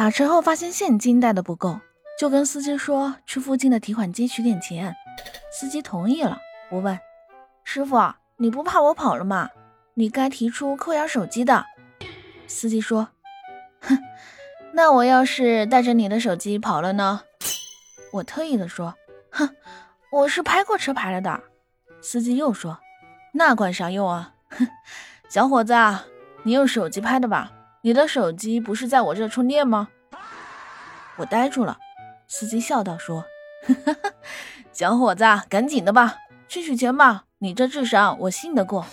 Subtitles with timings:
[0.00, 1.78] 打车后发现现金带的不够，
[2.18, 4.96] 就跟司机说去附近的提款机取点钱。
[5.52, 6.38] 司机同意了。
[6.70, 6.98] 我问
[7.64, 7.98] 师傅
[8.40, 9.50] ：“你不怕我跑了吗？
[9.92, 11.66] 你该提出扣押手机的。”
[12.48, 13.08] 司机说
[13.82, 13.98] ：“哼，
[14.72, 17.20] 那我要是带着你的手机跑了呢？”
[18.14, 18.94] 我特意的说
[19.30, 19.50] ：“哼，
[20.10, 21.42] 我是拍过车牌了的。”
[22.00, 22.78] 司机又说
[23.34, 24.32] ：“那管啥用啊？
[24.48, 24.66] 哼，
[25.28, 25.74] 小伙子，
[26.42, 27.52] 你用手机拍的吧？
[27.82, 29.88] 你的手机不是在我这充电吗？”
[31.16, 31.78] 我呆住了。
[32.26, 33.24] 司机笑道：“说，
[34.72, 36.16] 小伙子，赶紧的吧，
[36.48, 37.24] 去取钱吧。
[37.38, 38.86] 你这智商，我信得过。”